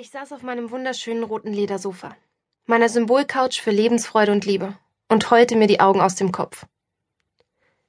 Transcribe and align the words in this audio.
Ich 0.00 0.10
saß 0.10 0.30
auf 0.30 0.44
meinem 0.44 0.70
wunderschönen 0.70 1.24
roten 1.24 1.52
Ledersofa, 1.52 2.14
meiner 2.66 2.88
Symbolcouch 2.88 3.60
für 3.60 3.72
Lebensfreude 3.72 4.30
und 4.30 4.46
Liebe, 4.46 4.78
und 5.08 5.28
heulte 5.32 5.56
mir 5.56 5.66
die 5.66 5.80
Augen 5.80 6.00
aus 6.00 6.14
dem 6.14 6.30
Kopf. 6.30 6.66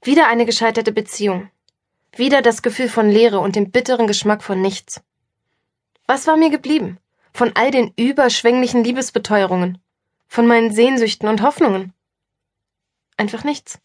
Wieder 0.01 0.27
eine 0.27 0.47
gescheiterte 0.47 0.91
Beziehung. 0.91 1.51
Wieder 2.15 2.41
das 2.41 2.63
Gefühl 2.63 2.89
von 2.89 3.09
Leere 3.09 3.39
und 3.39 3.55
dem 3.55 3.69
bitteren 3.69 4.07
Geschmack 4.07 4.41
von 4.41 4.59
nichts. 4.59 5.03
Was 6.07 6.25
war 6.25 6.35
mir 6.35 6.49
geblieben? 6.49 6.97
Von 7.31 7.51
all 7.53 7.69
den 7.69 7.93
überschwänglichen 7.95 8.83
Liebesbeteuerungen, 8.83 9.77
von 10.27 10.47
meinen 10.47 10.73
Sehnsüchten 10.73 11.29
und 11.29 11.43
Hoffnungen. 11.43 11.93
Einfach 13.17 13.43
nichts. 13.43 13.77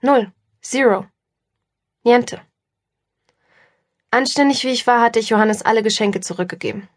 Null. 0.00 0.32
Zero. 0.62 1.06
Niente. 2.02 2.40
Anständig 4.10 4.64
wie 4.64 4.70
ich 4.70 4.88
war, 4.88 5.00
hatte 5.00 5.20
ich 5.20 5.28
Johannes 5.28 5.62
alle 5.62 5.84
Geschenke 5.84 6.20
zurückgegeben. 6.20 6.88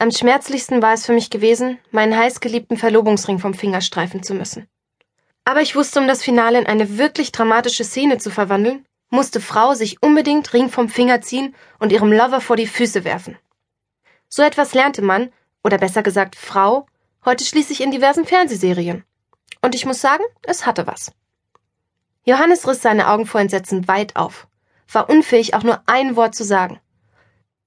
Am 0.00 0.10
schmerzlichsten 0.10 0.80
war 0.80 0.94
es 0.94 1.04
für 1.04 1.12
mich 1.12 1.28
gewesen, 1.28 1.78
meinen 1.90 2.16
heißgeliebten 2.16 2.78
Verlobungsring 2.78 3.38
vom 3.38 3.52
Finger 3.52 3.82
streifen 3.82 4.22
zu 4.22 4.32
müssen. 4.32 4.66
Aber 5.44 5.60
ich 5.60 5.76
wusste, 5.76 6.00
um 6.00 6.08
das 6.08 6.22
Finale 6.22 6.58
in 6.58 6.66
eine 6.66 6.96
wirklich 6.96 7.32
dramatische 7.32 7.84
Szene 7.84 8.16
zu 8.16 8.30
verwandeln, 8.30 8.86
musste 9.10 9.42
Frau 9.42 9.74
sich 9.74 10.02
unbedingt 10.02 10.54
Ring 10.54 10.70
vom 10.70 10.88
Finger 10.88 11.20
ziehen 11.20 11.54
und 11.78 11.92
ihrem 11.92 12.10
Lover 12.10 12.40
vor 12.40 12.56
die 12.56 12.66
Füße 12.66 13.04
werfen. 13.04 13.36
So 14.30 14.42
etwas 14.42 14.72
lernte 14.72 15.02
man, 15.02 15.30
oder 15.62 15.76
besser 15.76 16.02
gesagt 16.02 16.34
Frau, 16.34 16.86
heute 17.26 17.44
schließlich 17.44 17.82
in 17.82 17.90
diversen 17.90 18.24
Fernsehserien. 18.24 19.04
Und 19.60 19.74
ich 19.74 19.84
muss 19.84 20.00
sagen, 20.00 20.24
es 20.44 20.64
hatte 20.64 20.86
was. 20.86 21.12
Johannes 22.24 22.66
riss 22.66 22.80
seine 22.80 23.08
Augen 23.08 23.26
vor 23.26 23.42
Entsetzen 23.42 23.86
weit 23.86 24.16
auf, 24.16 24.48
war 24.90 25.10
unfähig, 25.10 25.52
auch 25.52 25.62
nur 25.62 25.82
ein 25.84 26.16
Wort 26.16 26.34
zu 26.34 26.44
sagen. 26.44 26.80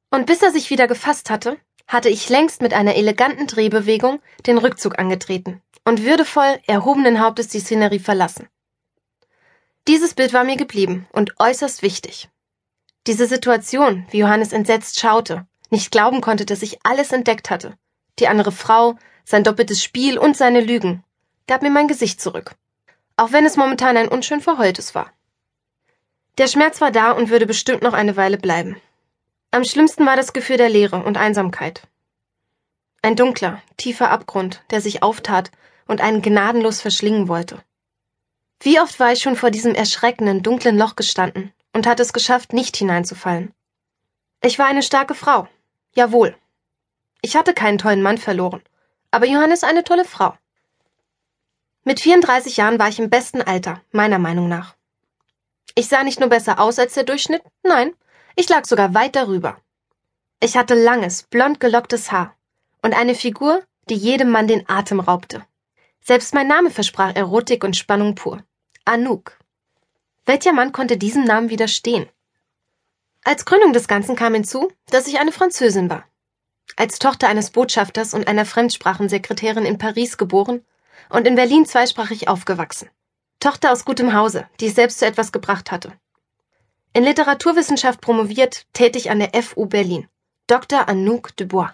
Und 0.10 0.26
bis 0.26 0.42
er 0.42 0.50
sich 0.50 0.72
wieder 0.72 0.88
gefasst 0.88 1.30
hatte, 1.30 1.60
hatte 1.88 2.10
ich 2.10 2.30
längst 2.30 2.62
mit 2.62 2.74
einer 2.74 2.96
eleganten 2.96 3.48
Drehbewegung 3.48 4.22
den 4.46 4.58
Rückzug 4.58 4.98
angetreten 5.00 5.62
und 5.86 6.04
würdevoll 6.04 6.60
erhobenen 6.66 7.20
Hauptes 7.20 7.48
die 7.48 7.60
Szenerie 7.60 8.00
verlassen. 8.00 8.48
Dieses 9.88 10.14
Bild 10.14 10.34
war 10.34 10.44
mir 10.44 10.56
geblieben 10.56 11.08
und 11.12 11.40
äußerst 11.40 11.82
wichtig. 11.82 12.30
Diese 13.06 13.28
Situation, 13.28 14.06
wie 14.12 14.20
Johannes 14.20 14.54
entsetzt 14.54 15.00
schaute, 15.00 15.46
nicht 15.70 15.92
glauben 15.92 16.22
konnte, 16.22 16.46
dass 16.46 16.62
ich 16.62 16.80
alles 16.86 17.12
entdeckt 17.12 17.50
hatte, 17.50 17.78
die 18.20 18.28
andere 18.28 18.54
Frau, 18.54 18.96
sein 19.26 19.44
doppeltes 19.44 19.84
Spiel 19.84 20.18
und 20.18 20.38
seine 20.38 20.62
Lügen, 20.62 21.04
gab 21.48 21.62
mir 21.62 21.70
mein 21.70 21.90
Gesicht 21.90 22.22
zurück, 22.22 22.56
auch 23.18 23.34
wenn 23.34 23.46
es 23.46 23.58
momentan 23.58 23.98
ein 23.98 24.08
unschön 24.08 24.40
verheultes 24.40 24.96
war. 24.96 25.12
Der 26.38 26.48
Schmerz 26.48 26.80
war 26.80 26.92
da 26.92 27.12
und 27.12 27.30
würde 27.30 27.46
bestimmt 27.46 27.84
noch 27.84 27.94
eine 27.94 28.16
Weile 28.16 28.38
bleiben. 28.38 28.78
Am 29.54 29.64
schlimmsten 29.64 30.08
war 30.08 30.16
das 30.16 30.34
Gefühl 30.34 30.58
der 30.58 30.70
Leere 30.70 31.04
und 31.04 31.16
Einsamkeit. 31.16 31.84
Ein 33.04 33.16
dunkler, 33.16 33.62
tiefer 33.78 34.10
Abgrund, 34.10 34.64
der 34.72 34.82
sich 34.82 35.04
auftat 35.04 35.52
und 35.86 36.02
einen 36.02 36.24
gnadenlos 36.24 36.82
verschlingen 36.82 37.28
wollte. 37.28 37.64
Wie 38.62 38.80
oft 38.80 39.00
war 39.00 39.12
ich 39.12 39.22
schon 39.22 39.36
vor 39.36 39.52
diesem 39.52 39.76
erschreckenden, 39.76 40.42
dunklen 40.42 40.76
Loch 40.76 40.96
gestanden 40.96 41.54
und 41.72 41.86
hatte 41.86 42.02
es 42.02 42.14
geschafft, 42.14 42.52
nicht 42.52 42.76
hineinzufallen. 42.78 43.54
Ich 44.42 44.58
war 44.58 44.66
eine 44.66 44.82
starke 44.82 45.14
Frau. 45.14 45.48
Jawohl. 45.94 46.36
Ich 47.22 47.36
hatte 47.36 47.54
keinen 47.54 47.78
tollen 47.78 48.02
Mann 48.02 48.18
verloren, 48.18 48.64
aber 49.12 49.28
Johannes 49.28 49.64
eine 49.64 49.84
tolle 49.84 50.06
Frau. 50.06 50.36
Mit 51.84 52.00
34 52.00 52.58
Jahren 52.58 52.80
war 52.80 52.88
ich 52.90 52.98
im 52.98 53.12
besten 53.12 53.44
Alter, 53.44 53.84
meiner 53.92 54.18
Meinung 54.18 54.50
nach. 54.50 54.74
Ich 55.76 55.90
sah 55.90 56.04
nicht 56.04 56.20
nur 56.20 56.30
besser 56.30 56.60
aus 56.60 56.80
als 56.80 56.96
der 56.96 57.04
Durchschnitt, 57.04 57.44
nein, 57.62 57.94
ich 58.36 58.50
lag 58.50 58.66
sogar 58.66 58.94
weit 58.94 59.16
darüber. 59.16 59.58
Ich 60.40 60.58
hatte 60.58 60.76
langes, 60.76 61.24
blond 61.24 61.60
gelocktes 61.60 62.12
Haar 62.12 62.36
und 62.82 62.94
eine 62.94 63.16
Figur, 63.16 63.64
die 63.90 63.96
jedem 63.96 64.30
Mann 64.30 64.48
den 64.48 64.68
Atem 64.68 65.00
raubte. 65.00 65.46
Selbst 66.02 66.34
mein 66.34 66.48
Name 66.48 66.70
versprach 66.70 67.16
Erotik 67.16 67.64
und 67.64 67.78
Spannung 67.78 68.16
pur. 68.16 68.44
Anouk. 68.86 69.38
Welcher 70.26 70.54
Mann 70.54 70.72
konnte 70.72 70.98
diesem 70.98 71.24
Namen 71.24 71.50
widerstehen? 71.50 72.10
Als 73.24 73.46
Gründung 73.46 73.72
des 73.72 73.88
Ganzen 73.88 74.16
kam 74.16 74.34
hinzu, 74.34 74.72
dass 74.88 75.08
ich 75.08 75.20
eine 75.20 75.32
Französin 75.32 75.90
war. 75.90 76.06
Als 76.76 77.00
Tochter 77.00 77.30
eines 77.30 77.52
Botschafters 77.52 78.14
und 78.14 78.28
einer 78.28 78.46
Fremdsprachensekretärin 78.46 79.66
in 79.66 79.78
Paris 79.78 80.18
geboren 80.18 80.66
und 81.10 81.28
in 81.28 81.36
Berlin 81.36 81.66
zweisprachig 81.66 82.28
aufgewachsen. 82.28 82.90
Tochter 83.40 83.72
aus 83.72 83.86
gutem 83.86 84.14
Hause, 84.14 84.48
die 84.60 84.68
es 84.68 84.76
selbst 84.76 85.00
zu 85.00 85.06
etwas 85.06 85.32
gebracht 85.32 85.72
hatte. 85.72 85.94
In 86.96 87.04
Literaturwissenschaft 87.04 88.02
promoviert, 88.02 88.68
tätig 88.74 89.10
an 89.10 89.18
der 89.18 89.34
FU 89.42 89.66
Berlin. 89.66 90.08
Dr. 90.46 90.88
Anouk 90.88 91.36
Dubois. 91.36 91.72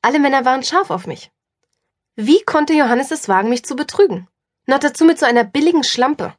Alle 0.00 0.18
Männer 0.18 0.46
waren 0.46 0.62
scharf 0.62 0.88
auf 0.88 1.06
mich. 1.06 1.30
Wie 2.16 2.40
konnte 2.44 2.72
Johannes 2.72 3.10
es 3.10 3.28
wagen, 3.28 3.50
mich 3.50 3.66
zu 3.66 3.76
betrügen? 3.76 4.26
Noch 4.64 4.78
dazu 4.78 5.04
mit 5.04 5.18
so 5.18 5.26
einer 5.26 5.44
billigen 5.44 5.84
Schlampe. 5.84 6.34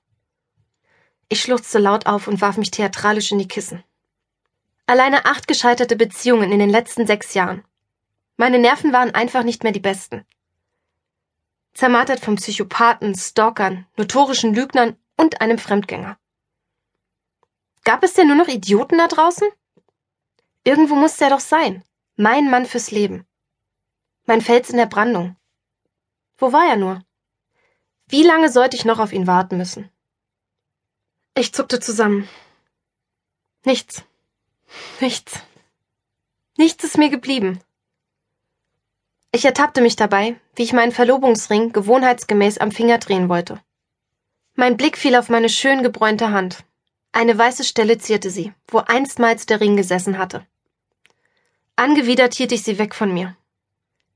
Ich 1.28 1.42
schluchzte 1.42 1.78
laut 1.78 2.08
auf 2.08 2.28
und 2.28 2.42
warf 2.42 2.58
mich 2.58 2.72
theatralisch 2.72 3.31
in 3.31 3.38
die 3.38 3.47
Kissen. 3.47 3.84
Alleine 4.88 5.26
acht 5.26 5.47
gescheiterte 5.47 5.96
Beziehungen 5.96 6.52
in 6.52 6.58
den 6.58 6.72
letzten 6.72 7.06
sechs 7.06 7.36
Jahren. 7.36 7.64
Meine 8.38 8.58
Nerven 8.58 8.91
waren 8.91 9.14
einfach 9.14 9.44
nicht 9.44 9.62
mehr 9.62 9.72
die 9.72 9.80
besten. 9.80 10.26
Zermartert 11.76 12.22
von 12.22 12.38
Psychopathen, 12.38 13.14
Stalkern, 13.14 13.86
notorischen 13.97 14.56
Lügnern 14.56 14.97
und 15.16 15.41
einem 15.41 15.59
Fremdgänger. 15.59 16.18
Gab 17.84 18.03
es 18.03 18.13
denn 18.13 18.28
nur 18.28 18.35
noch 18.35 18.47
Idioten 18.47 18.97
da 18.97 19.07
draußen? 19.07 19.47
Irgendwo 20.63 20.95
musste 20.95 21.25
er 21.25 21.29
doch 21.31 21.40
sein. 21.40 21.84
Mein 22.16 22.50
Mann 22.50 22.66
fürs 22.66 22.91
Leben. 22.91 23.25
Mein 24.25 24.41
Fels 24.41 24.69
in 24.69 24.78
der 24.78 24.85
Brandung. 24.85 25.35
Wo 26.38 26.51
war 26.53 26.67
er 26.67 26.75
nur? 26.75 27.03
Wie 28.07 28.23
lange 28.23 28.50
sollte 28.50 28.75
ich 28.75 28.85
noch 28.85 29.00
auf 29.00 29.13
ihn 29.13 29.28
warten 29.28 29.57
müssen? 29.57 29.90
Ich 31.35 31.53
zuckte 31.53 31.79
zusammen. 31.79 32.28
Nichts. 33.66 34.03
Nichts. 35.00 35.40
Nichts 36.57 36.84
ist 36.84 36.97
mir 36.97 37.09
geblieben. 37.09 37.61
Ich 39.31 39.46
ertappte 39.46 39.81
mich 39.81 39.96
dabei, 39.96 40.40
wie 40.56 40.63
ich 40.63 40.73
meinen 40.73 40.91
Verlobungsring 40.91 41.72
gewohnheitsgemäß 41.72 42.57
am 42.57 42.72
Finger 42.72 42.97
drehen 42.97 43.29
wollte. 43.29 43.61
Mein 44.56 44.75
Blick 44.75 44.97
fiel 44.97 45.16
auf 45.16 45.29
meine 45.29 45.50
schön 45.50 45.84
gebräunte 45.84 46.31
Hand. 46.31 46.66
Eine 47.12 47.38
weiße 47.38 47.64
Stelle 47.64 47.97
zierte 47.97 48.30
sie, 48.30 48.53
wo 48.68 48.80
einstmals 48.80 49.46
der 49.46 49.59
Ring 49.59 49.75
gesessen 49.75 50.18
hatte. 50.18 50.46
Angewidert 51.75 52.36
hielt 52.36 52.52
ich 52.52 52.64
sie 52.64 52.78
weg 52.78 52.94
von 52.94 53.14
mir. 53.14 53.36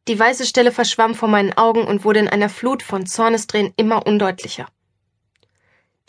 Die 0.08 0.20
weiße 0.20 0.46
Stelle 0.46 0.72
verschwamm 0.72 1.16
vor 1.16 1.30
meinen 1.30 1.54
Augen 1.54 1.86
und 1.86 2.04
wurde 2.04 2.20
in 2.20 2.28
einer 2.28 2.50
Flut 2.50 2.84
von 2.84 3.06
Zornesdrehen 3.06 3.74
immer 3.78 4.06
undeutlicher. 4.06 4.68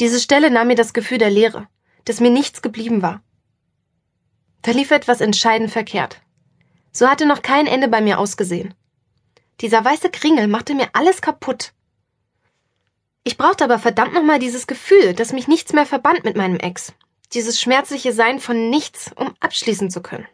Diese 0.00 0.20
Stelle 0.20 0.50
nahm 0.50 0.66
mir 0.66 0.74
das 0.74 0.92
Gefühl 0.92 1.18
der 1.18 1.30
Leere, 1.30 1.68
dass 2.04 2.20
mir 2.20 2.30
nichts 2.30 2.60
geblieben 2.60 3.02
war. 3.02 3.22
Da 4.62 4.72
lief 4.72 4.90
etwas 4.90 5.20
entscheidend 5.20 5.70
verkehrt. 5.70 6.20
So 6.90 7.08
hatte 7.08 7.26
noch 7.26 7.42
kein 7.42 7.66
Ende 7.66 7.88
bei 7.88 8.00
mir 8.00 8.18
ausgesehen. 8.18 8.74
Dieser 9.60 9.84
weiße 9.84 10.10
Kringel 10.10 10.48
machte 10.48 10.74
mir 10.74 10.88
alles 10.92 11.22
kaputt. 11.22 11.72
Ich 13.24 13.38
brauchte 13.38 13.64
aber 13.64 13.78
verdammt 13.78 14.12
nochmal 14.12 14.38
dieses 14.38 14.66
Gefühl, 14.66 15.14
dass 15.14 15.32
mich 15.32 15.48
nichts 15.48 15.72
mehr 15.72 15.86
verband 15.86 16.24
mit 16.24 16.36
meinem 16.36 16.58
Ex. 16.58 16.92
Dieses 17.32 17.58
schmerzliche 17.58 18.12
Sein 18.12 18.38
von 18.38 18.68
nichts, 18.68 19.10
um 19.16 19.34
abschließen 19.40 19.90
zu 19.90 20.02
können. 20.02 20.28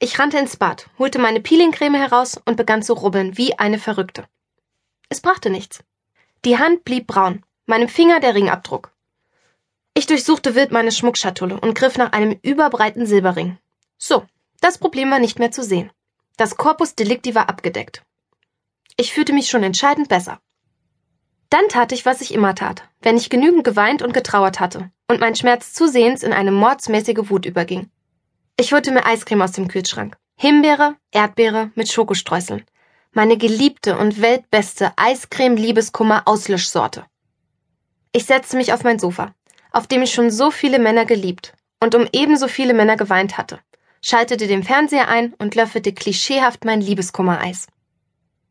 Ich 0.00 0.18
rannte 0.18 0.38
ins 0.38 0.56
Bad, 0.56 0.88
holte 0.98 1.20
meine 1.20 1.40
Peelingcreme 1.40 1.94
heraus 1.94 2.40
und 2.44 2.56
begann 2.56 2.82
zu 2.82 2.92
rubbeln 2.92 3.38
wie 3.38 3.56
eine 3.58 3.78
Verrückte. 3.78 4.26
Es 5.08 5.20
brachte 5.20 5.48
nichts. 5.48 5.84
Die 6.44 6.58
Hand 6.58 6.84
blieb 6.84 7.06
braun, 7.06 7.44
meinem 7.66 7.88
Finger 7.88 8.18
der 8.18 8.34
Ringabdruck. 8.34 8.92
Ich 9.94 10.06
durchsuchte 10.06 10.54
wild 10.54 10.72
meine 10.72 10.92
Schmuckschatulle 10.92 11.58
und 11.58 11.74
griff 11.74 11.98
nach 11.98 12.12
einem 12.12 12.38
überbreiten 12.42 13.06
Silberring. 13.06 13.58
So, 13.96 14.24
das 14.60 14.78
Problem 14.78 15.10
war 15.10 15.18
nicht 15.18 15.38
mehr 15.38 15.50
zu 15.50 15.62
sehen. 15.62 15.90
Das 16.36 16.56
Corpus 16.56 16.94
Delicti 16.94 17.34
war 17.34 17.48
abgedeckt. 17.48 18.02
Ich 18.96 19.12
fühlte 19.12 19.32
mich 19.32 19.48
schon 19.48 19.62
entscheidend 19.62 20.08
besser. 20.08 20.40
Dann 21.50 21.68
tat 21.68 21.92
ich, 21.92 22.04
was 22.04 22.20
ich 22.20 22.34
immer 22.34 22.54
tat, 22.54 22.82
wenn 23.00 23.16
ich 23.16 23.30
genügend 23.30 23.64
geweint 23.64 24.02
und 24.02 24.12
getrauert 24.12 24.60
hatte 24.60 24.90
und 25.08 25.20
mein 25.20 25.34
Schmerz 25.34 25.72
zusehends 25.72 26.22
in 26.22 26.34
eine 26.34 26.52
mordsmäßige 26.52 27.30
Wut 27.30 27.46
überging. 27.46 27.90
Ich 28.58 28.72
holte 28.72 28.92
mir 28.92 29.06
Eiscreme 29.06 29.42
aus 29.42 29.52
dem 29.52 29.68
Kühlschrank. 29.68 30.18
Himbeere, 30.36 30.96
Erdbeere 31.10 31.70
mit 31.74 31.90
Schokostreuseln. 31.90 32.66
Meine 33.12 33.38
geliebte 33.38 33.96
und 33.96 34.20
weltbeste 34.20 34.92
Eiscreme-Liebeskummer-Auslöschsorte. 34.96 37.06
Ich 38.12 38.26
setzte 38.26 38.56
mich 38.56 38.72
auf 38.72 38.84
mein 38.84 38.98
Sofa, 38.98 39.34
auf 39.72 39.86
dem 39.86 40.02
ich 40.02 40.12
schon 40.12 40.30
so 40.30 40.50
viele 40.50 40.78
Männer 40.78 41.06
geliebt 41.06 41.54
und 41.80 41.94
um 41.94 42.06
ebenso 42.12 42.48
viele 42.48 42.74
Männer 42.74 42.96
geweint 42.96 43.38
hatte, 43.38 43.60
schaltete 44.02 44.46
den 44.46 44.62
Fernseher 44.62 45.08
ein 45.08 45.32
und 45.38 45.54
löffelte 45.54 45.92
klischeehaft 45.92 46.64
mein 46.64 46.82
Liebeskummer-Eis. 46.82 47.66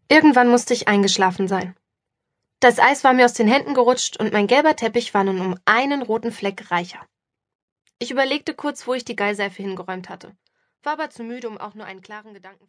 Irgendwann 0.09 0.49
musste 0.49 0.73
ich 0.73 0.87
eingeschlafen 0.87 1.47
sein. 1.47 1.75
Das 2.59 2.79
Eis 2.79 3.03
war 3.03 3.13
mir 3.13 3.25
aus 3.25 3.33
den 3.33 3.47
Händen 3.47 3.75
gerutscht 3.75 4.17
und 4.17 4.33
mein 4.33 4.47
gelber 4.47 4.75
Teppich 4.75 5.13
war 5.13 5.23
nun 5.23 5.41
um 5.41 5.59
einen 5.65 6.01
roten 6.01 6.31
Fleck 6.31 6.71
reicher. 6.71 7.05
Ich 7.99 8.09
überlegte 8.09 8.55
kurz, 8.55 8.87
wo 8.87 8.95
ich 8.95 9.05
die 9.05 9.15
Geilseife 9.15 9.61
hingeräumt 9.61 10.09
hatte. 10.09 10.35
war 10.81 10.93
aber 10.93 11.11
zu 11.11 11.23
müde, 11.23 11.49
um 11.49 11.59
auch 11.59 11.75
nur 11.75 11.85
einen 11.85 12.01
klaren 12.01 12.33
Gedanken 12.33 12.65